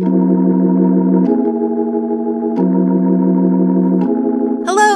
[0.00, 0.14] Hello,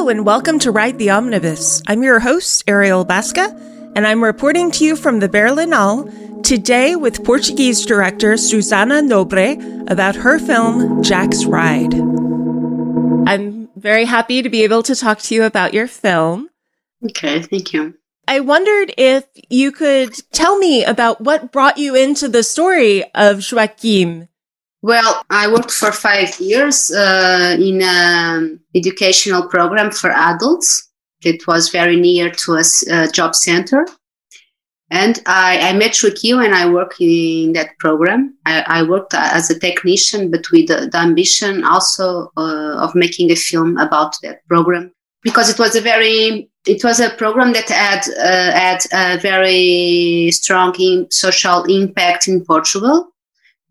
[0.09, 1.83] and welcome to Ride the Omnibus.
[1.89, 3.53] I'm your host, Ariel Basca,
[3.97, 10.15] and I'm reporting to you from the Berlinale today with Portuguese director Susana Nobre about
[10.15, 11.95] her film, Jack's Ride.
[13.27, 16.49] I'm very happy to be able to talk to you about your film.
[17.05, 17.95] Okay, thank you.
[18.29, 23.43] I wondered if you could tell me about what brought you into the story of
[23.51, 24.29] Joaquim.
[24.83, 30.91] Well, I worked for five years uh, in an educational program for adults.
[31.25, 33.87] It was very near to a, a job center.
[34.91, 38.37] And I, I, met Joaquim and I worked in that program.
[38.45, 43.31] I, I worked as a technician, but with the, the ambition also uh, of making
[43.31, 44.93] a film about that program
[45.23, 50.31] because it was a very it was a program that had uh, had a very
[50.31, 53.12] strong in social impact in Portugal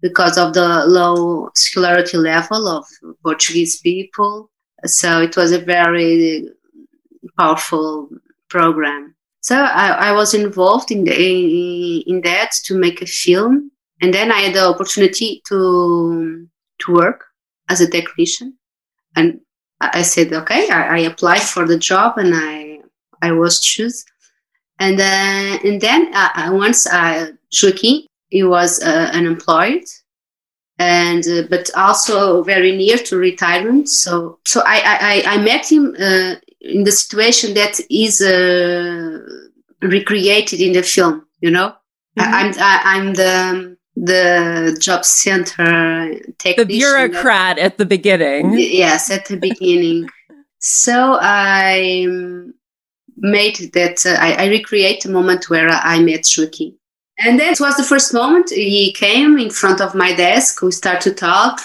[0.01, 2.85] because of the low scholarity level of
[3.23, 4.49] Portuguese people.
[4.85, 6.49] So it was a very
[7.38, 8.09] powerful
[8.49, 9.16] program.
[9.41, 13.71] So I, I was involved in, the, in, that to make a film,
[14.02, 16.47] and then I had the opportunity to
[16.80, 17.25] to work
[17.69, 18.58] as a technician,
[19.15, 19.39] and
[19.80, 22.81] I said, okay, I, I applied for the job, and I
[23.21, 24.05] I was chosen.
[24.80, 29.83] And then, and then uh, once uh, Joaquim, he was uh, unemployed
[30.79, 33.87] and uh, but also very near to retirement.
[33.87, 39.19] So so I I, I met him uh, in the situation that is uh,
[39.81, 41.27] recreated in the film.
[41.41, 41.75] You know,
[42.17, 42.21] mm-hmm.
[42.21, 46.67] I, I'm I, I'm the the job center technician.
[46.67, 48.57] The bureaucrat at the beginning.
[48.57, 50.09] Yes, at the beginning.
[50.59, 52.07] so I
[53.17, 56.73] made that uh, I, I, recreate the moment where I met Joaquim.
[57.23, 60.61] And that was the first moment he came in front of my desk.
[60.61, 61.61] We started to talk.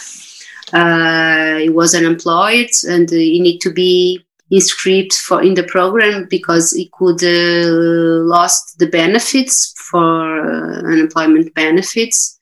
[0.73, 6.73] Uh, he was unemployed and he need to be inscribed for in the program because
[6.73, 12.39] he could uh, lost the benefits for uh, unemployment benefits.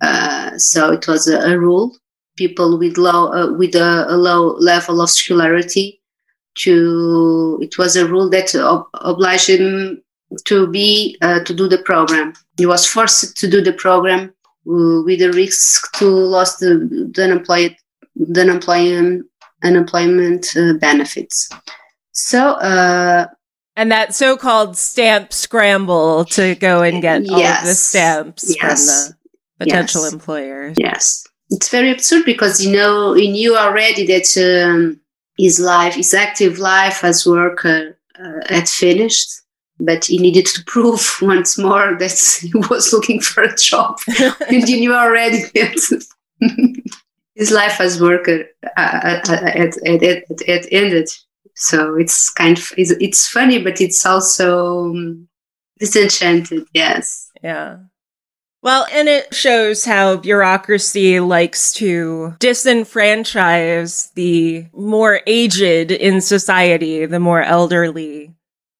[0.00, 1.96] Uh, so it was a, a, rule.
[2.36, 6.00] People with low uh, with a, a low level of scholarity
[6.58, 10.02] to it was a rule that ob- obliged him
[10.44, 12.34] to be uh, to do the program.
[12.56, 14.32] He was forced to do the program
[14.68, 17.76] uh, with the risk to lose the, the unemployed
[18.16, 19.26] the unemployment
[19.62, 21.48] unemployment uh, benefits.
[22.12, 22.52] So.
[22.52, 23.26] Uh,
[23.78, 29.08] and that so-called stamp scramble to go and get yes, all of the stamps yes,
[29.08, 29.16] from
[29.58, 30.76] the potential yes, employers.
[30.78, 34.98] Yes, it's very absurd because you know he knew already that um,
[35.36, 39.42] his life, his active life as worker uh, had finished,
[39.78, 43.98] but he needed to prove once more that he was looking for a job.
[44.48, 46.06] and he knew already that
[47.34, 48.44] his life as worker
[48.76, 51.08] uh, had, had, ended.
[51.54, 55.28] So it's kind of it's, it's funny, but it's also um,
[55.78, 56.66] disenchanted.
[56.74, 57.30] Yes.
[57.42, 57.78] Yeah.
[58.62, 67.20] Well, and it shows how bureaucracy likes to disenfranchise the more aged in society, the
[67.20, 68.34] more elderly,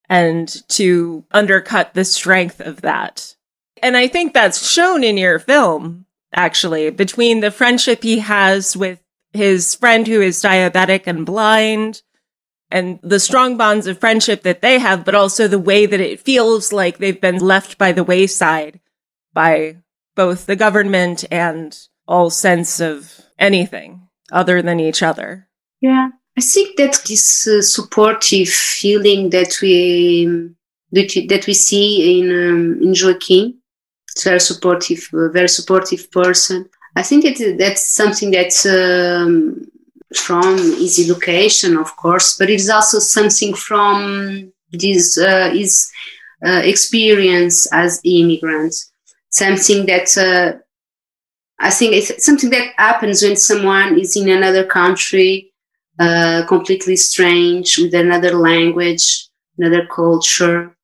[0.09, 3.37] and to undercut the strength of that.
[3.83, 9.01] And I think that's shown in your film, actually, between the friendship he has with
[9.33, 12.03] his friend who is diabetic and blind,
[12.71, 16.21] and the strong bonds of friendship that they have, but also the way that it
[16.21, 18.81] feels like they've been left by the wayside
[19.33, 19.77] by
[20.15, 21.79] both the government and
[22.09, 25.47] all sense of anything other than each other.
[25.81, 30.51] Yeah, I think that this uh, supportive feeling that we
[30.93, 33.55] that we, that we see in um, in Joaquim,
[34.11, 36.69] it's very supportive, a very supportive person.
[36.95, 39.67] I think that that's something that's um,
[40.15, 45.91] from his education, of course, but it's also something from this uh, his
[46.45, 48.75] uh, experience as immigrant
[49.37, 50.59] something that uh,
[51.59, 55.53] I think it's something that happens when someone is in another country,
[55.99, 59.29] uh, completely strange with another language,
[59.59, 60.77] another culture,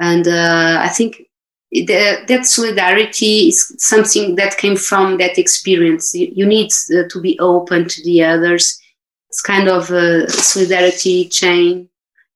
[0.00, 1.22] and uh, I think
[1.70, 6.14] the, that solidarity is something that came from that experience.
[6.14, 8.78] You, you need uh, to be open to the others.
[9.28, 11.88] It's kind of a solidarity chain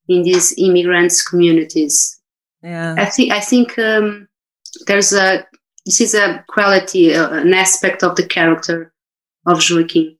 [0.08, 2.20] in these immigrants communities.
[2.62, 4.28] Yeah, I think I think um,
[4.86, 5.46] there's a
[5.84, 8.92] this is a quality, uh, an aspect of the character
[9.46, 10.16] of Joaquim.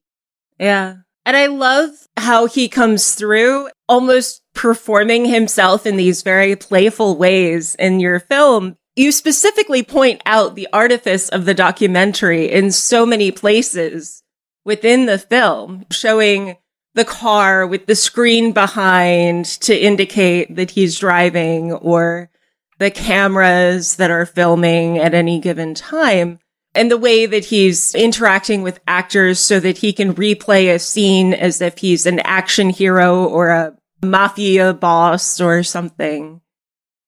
[0.59, 0.95] Yeah.
[1.25, 7.75] And I love how he comes through almost performing himself in these very playful ways
[7.75, 8.77] in your film.
[8.95, 14.21] you specifically point out the artifice of the documentary in so many places
[14.63, 16.57] within the film, showing
[16.93, 22.29] the car with the screen behind to indicate that he's driving or
[22.77, 26.37] the cameras that are filming at any given time
[26.75, 31.33] and the way that he's interacting with actors so that he can replay a scene
[31.33, 36.41] as if he's an action hero or a mafia boss or something.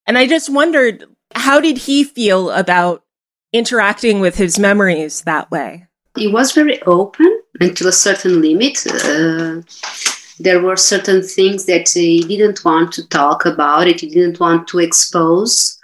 [0.05, 3.03] And I just wondered, how did he feel about
[3.51, 5.87] interacting with his memories that way?
[6.15, 8.85] He was very open until a certain limit.
[8.87, 9.61] Uh,
[10.39, 14.67] there were certain things that he didn't want to talk about, it he didn't want
[14.67, 15.79] to expose.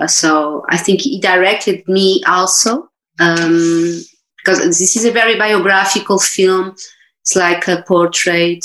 [0.00, 2.89] Uh, so I think he directed me also
[3.20, 4.02] um,
[4.38, 6.74] because this is a very biographical film.
[7.22, 8.64] It's like a portrait.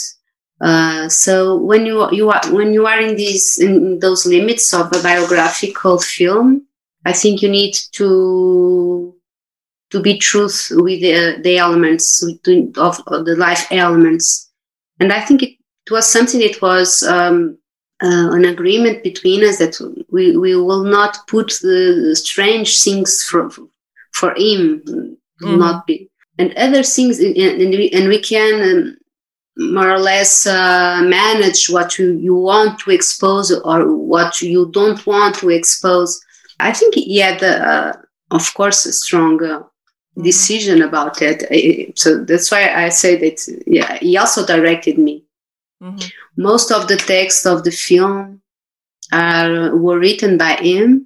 [0.61, 4.87] Uh, so when you you are when you are in these in those limits of
[4.93, 6.65] a biographical film,
[7.05, 9.13] I think you need to
[9.91, 14.49] to be truth with the, the elements of, the life elements,
[14.99, 15.49] and I think it,
[15.85, 17.57] it was something that was um,
[18.01, 19.77] uh, an agreement between us that
[20.09, 23.49] we, we will not put the strange things for
[24.15, 24.81] for him
[25.41, 25.59] mm-hmm.
[25.59, 26.09] not be.
[26.37, 28.97] And other things and, we, and we can um,
[29.57, 35.05] more or less uh, manage what you, you want to expose or what you don't
[35.05, 36.19] want to expose.
[36.59, 37.93] I think he had uh,
[38.31, 39.63] of course a strong uh,
[40.21, 41.97] decision about it.
[41.97, 45.23] So that's why i say that yeah he also directed me.
[45.83, 46.07] Mm-hmm.
[46.41, 48.41] most of the text of the film
[49.11, 51.05] are were written by him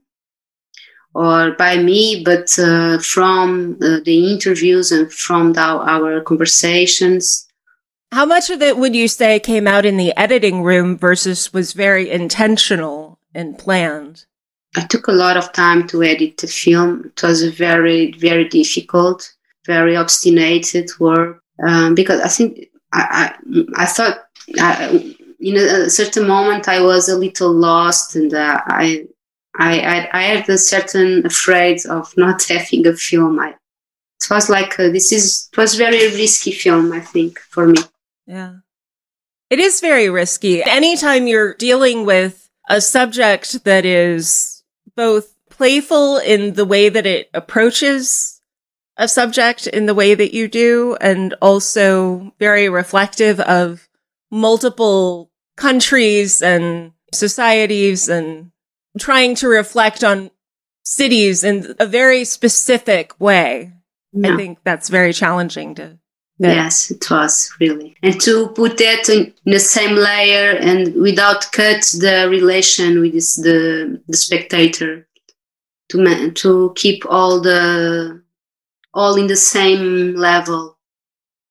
[1.20, 7.46] or by me, but uh, from uh, the interviews and from the, our conversations.
[8.14, 11.74] How much of it would you say came out in the editing room versus was
[11.74, 14.28] very intentional and planned?
[14.78, 17.12] I took a lot of time to edit the film.
[17.14, 19.30] It was a very, very difficult,
[19.66, 24.20] very obstinate work um, because I think I, I, I thought
[24.58, 29.06] I, in a certain moment I was a little lost and uh, I
[29.60, 33.40] I, I, I had a certain afraid of not having a film.
[33.40, 36.94] I, it was like uh, this is it was very risky film.
[36.94, 37.82] I think for me.
[38.26, 38.56] Yeah,
[39.50, 40.64] it is very risky.
[40.64, 44.64] Anytime you're dealing with a subject that is
[44.96, 48.42] both playful in the way that it approaches
[48.96, 53.90] a subject in the way that you do, and also very reflective of
[54.32, 58.52] multiple countries and societies and
[58.98, 60.32] trying to reflect on
[60.84, 63.74] cities in a very specific way.
[64.24, 66.00] I think that's very challenging to.
[66.40, 67.96] Yes, it was really.
[68.02, 73.36] And to put that in the same layer and without cut the relation with this,
[73.36, 75.08] the the spectator,
[75.90, 78.24] to to keep all the
[78.94, 80.78] all in the same level.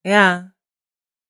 [0.05, 0.49] Yeah.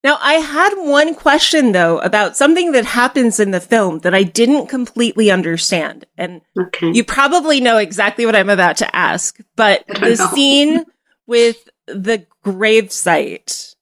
[0.09, 4.23] Now, I had one question though about something that happens in the film that I
[4.23, 6.07] didn't completely understand.
[6.17, 6.93] And okay.
[6.93, 10.27] you probably know exactly what I'm about to ask, but the know.
[10.35, 10.87] scene
[11.27, 13.75] with the gravesite.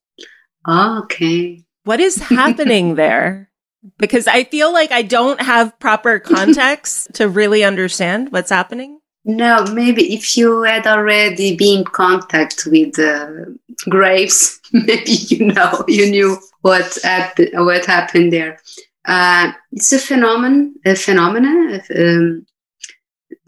[0.67, 1.65] Oh, okay.
[1.85, 3.49] What is happening there?
[3.97, 8.99] Because I feel like I don't have proper context to really understand what's happening.
[9.29, 13.47] No, maybe if you had already been in contact with uh,
[13.89, 18.61] graves, maybe you know, you knew what happened, what happened there.
[19.05, 22.47] Uh, it's a phenomenon, a phenomenon um,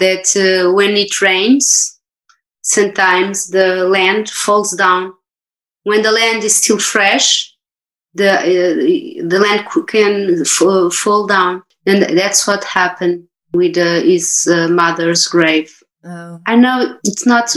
[0.01, 2.01] that uh, when it rains,
[2.63, 5.13] sometimes the land falls down.
[5.85, 7.55] When the land is still fresh,
[8.15, 14.49] the uh, the land can fall, fall down, and that's what happened with uh, his
[14.51, 15.83] uh, mother's grave.
[16.05, 16.41] Oh.
[16.47, 17.55] I know it's not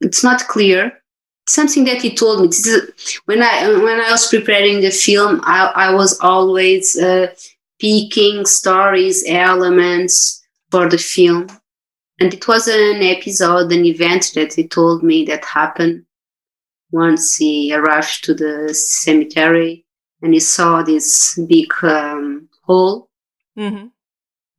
[0.00, 0.92] it's not clear.
[1.48, 2.48] Something that he told me.
[2.48, 7.28] Is, when I when I was preparing the film, I, I was always uh,
[7.80, 11.46] picking stories, elements for the film,
[12.20, 16.04] and it was an episode, an event that he told me that happened
[16.90, 19.84] once he arrived to the cemetery
[20.22, 23.08] and he saw this big um, hole.
[23.56, 23.86] Mm-hmm.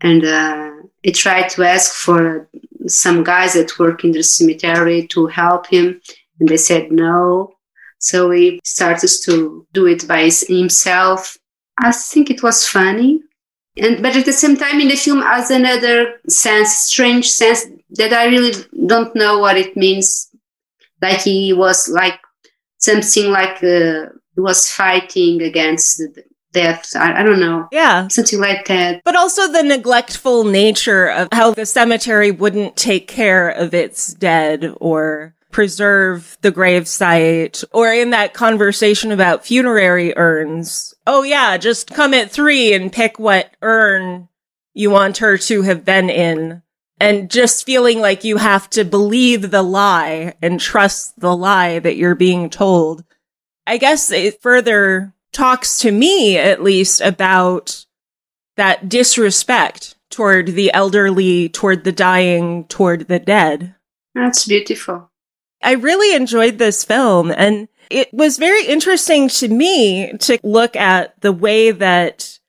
[0.01, 0.71] And uh,
[1.03, 2.49] he tried to ask for
[2.87, 6.01] some guys that work in the cemetery to help him,
[6.39, 7.55] and they said no.
[7.99, 11.37] So he started to do it by himself.
[11.77, 13.21] I think it was funny,
[13.77, 18.13] and but at the same time, in the film, has another sense, strange sense that
[18.13, 18.53] I really
[18.85, 20.29] don't know what it means.
[21.01, 22.19] Like he was like
[22.77, 26.95] something like uh, he was fighting against the, death.
[26.95, 27.67] I, I don't know.
[27.71, 28.07] Yeah.
[28.07, 29.01] Something like that.
[29.03, 34.73] But also the neglectful nature of how the cemetery wouldn't take care of its dead
[34.79, 40.93] or preserve the gravesite or in that conversation about funerary urns.
[41.07, 44.29] Oh yeah, just come at three and pick what urn
[44.73, 46.61] you want her to have been in.
[47.01, 51.95] And just feeling like you have to believe the lie and trust the lie that
[51.95, 53.05] you're being told.
[53.65, 57.85] I guess it further talks to me, at least, about
[58.57, 63.75] that disrespect toward the elderly, toward the dying, toward the dead.
[64.15, 65.09] That's beautiful.
[65.61, 71.19] I really enjoyed this film and it was very interesting to me to look at
[71.21, 72.39] the way that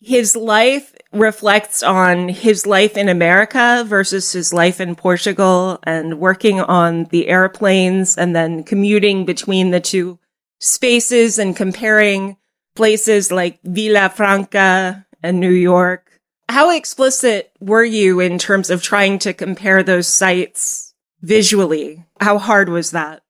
[0.00, 6.60] his life reflects on his life in America versus his life in Portugal and working
[6.60, 10.18] on the airplanes and then commuting between the two
[10.58, 12.36] spaces and comparing
[12.74, 16.20] places like Vila Franca and New York.
[16.48, 22.04] How explicit were you in terms of trying to compare those sites visually?
[22.20, 23.22] How hard was that?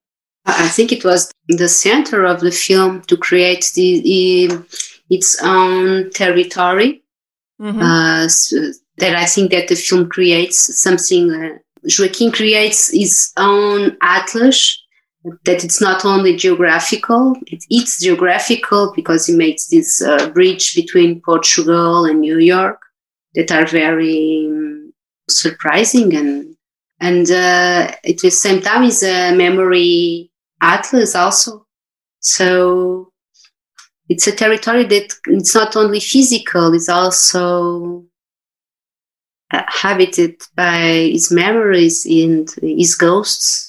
[0.46, 4.64] I think it was the center of the film to create the,
[5.10, 7.02] its own territory.
[7.60, 7.82] Mm-hmm.
[7.82, 11.32] Uh, so that I think that the film creates something.
[11.32, 11.58] Uh,
[11.98, 14.80] Joaquim creates his own atlas.
[15.44, 21.20] That it's not only geographical; it, it's geographical because he makes this uh, bridge between
[21.20, 22.80] Portugal and New York
[23.34, 24.92] that are very um,
[25.28, 26.56] surprising and
[27.00, 30.30] and uh, at the same time is a memory
[30.60, 31.66] atlas also.
[32.20, 33.12] So
[34.08, 38.04] it's a territory that it's not only physical, it's also
[39.52, 43.67] uh, habited by its memories and its ghosts.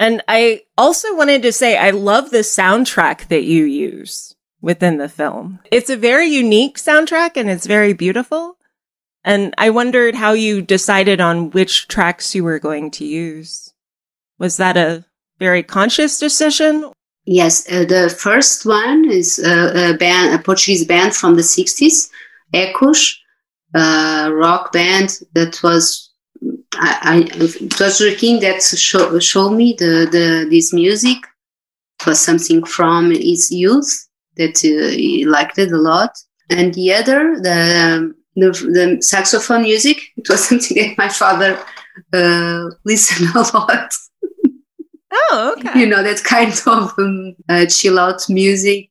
[0.00, 5.10] And I also wanted to say, I love the soundtrack that you use within the
[5.10, 5.60] film.
[5.70, 8.56] It's a very unique soundtrack and it's very beautiful.
[9.24, 13.74] And I wondered how you decided on which tracks you were going to use.
[14.38, 15.04] Was that a
[15.38, 16.90] very conscious decision?
[17.26, 22.08] Yes, uh, the first one is a, a, band, a Portuguese band from the 60s,
[22.54, 23.16] Ecos,
[23.74, 26.09] a rock band that was,
[26.74, 31.18] I, I, it was Joaquim that show, showed me the, the, this music.
[32.00, 36.16] It was something from his youth that uh, he liked it a lot.
[36.48, 39.98] And the other, the the, the saxophone music.
[40.16, 41.58] It was something that my father
[42.12, 43.92] uh, listened a lot.
[45.12, 45.80] Oh, okay.
[45.80, 48.90] You know that kind of um, uh, chill out music,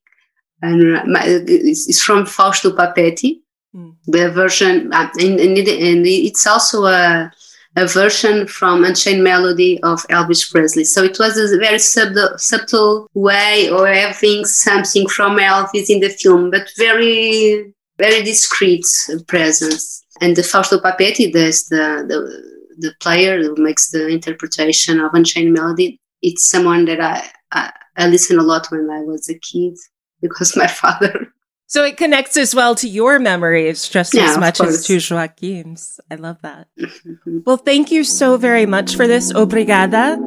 [0.62, 3.42] and my, it's from Fausto Papetti.
[3.76, 3.96] Mm.
[4.08, 7.32] The version, uh, and, and, it, and, it's also a,
[7.76, 10.84] a version from Unchained Melody of Elvis Presley.
[10.84, 16.10] So it was a very subtle, subtle way of having something from Elvis in the
[16.10, 18.86] film, but very very discreet
[19.28, 20.04] presence.
[20.22, 22.44] And the Fausto Papetti, the, the,
[22.80, 26.00] the player who makes the interpretation of Unchained Melody.
[26.22, 29.78] It's someone that I, I, I listened a lot when I was a kid
[30.22, 31.32] because my father.
[31.70, 36.00] So it connects as well to your memories just yeah, as much as to Joaquim's.
[36.10, 36.68] I love that.
[36.80, 37.42] Mm-hmm.
[37.46, 39.32] Well, thank you so very much for this.
[39.32, 40.18] Obrigada.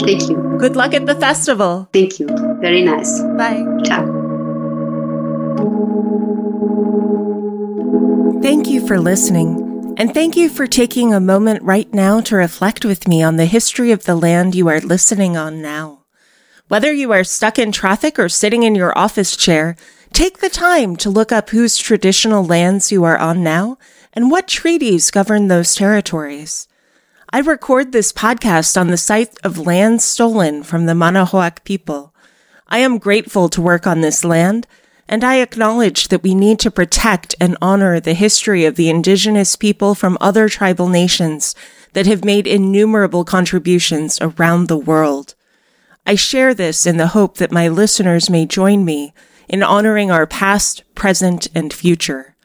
[0.00, 0.56] Thank you.
[0.58, 1.90] Good luck at the festival.
[1.92, 2.28] Thank you.
[2.62, 3.20] Very nice.
[3.36, 3.62] Bye.
[3.84, 4.06] Ciao.
[8.40, 12.86] Thank you for listening, and thank you for taking a moment right now to reflect
[12.86, 16.04] with me on the history of the land you are listening on now.
[16.68, 19.76] Whether you are stuck in traffic or sitting in your office chair,
[20.12, 23.78] take the time to look up whose traditional lands you are on now
[24.12, 26.68] and what treaties govern those territories.
[27.32, 32.12] I record this podcast on the site of land stolen from the Manahoac people.
[32.68, 34.66] I am grateful to work on this land
[35.08, 39.56] and I acknowledge that we need to protect and honor the history of the indigenous
[39.56, 41.56] people from other tribal nations
[41.94, 45.34] that have made innumerable contributions around the world.
[46.06, 49.12] I share this in the hope that my listeners may join me
[49.50, 52.36] in honoring our past, present, and future.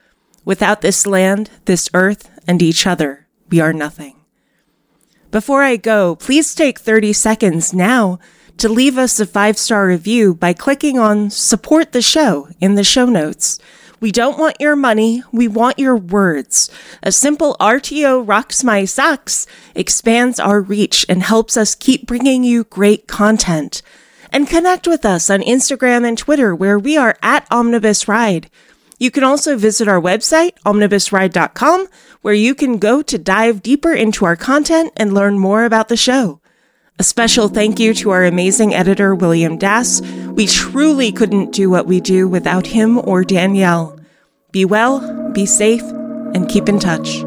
[0.43, 4.15] Without this land, this earth, and each other, we are nothing.
[5.29, 8.19] Before I go, please take 30 seconds now
[8.57, 12.83] to leave us a five star review by clicking on support the show in the
[12.83, 13.59] show notes.
[13.99, 15.23] We don't want your money.
[15.31, 16.71] We want your words.
[17.03, 22.63] A simple RTO rocks my socks expands our reach and helps us keep bringing you
[22.65, 23.81] great content.
[24.35, 28.49] And connect with us on Instagram and Twitter where we are at Omnibus Ride.
[28.99, 31.87] You can also visit our website, omnibusride.com,
[32.21, 35.95] where you can go to dive deeper into our content and learn more about the
[35.95, 36.41] show.
[36.99, 40.01] A special thank you to our amazing editor, William Dass.
[40.01, 43.97] We truly couldn't do what we do without him or Danielle.
[44.51, 47.23] Be well, be safe, and keep in touch.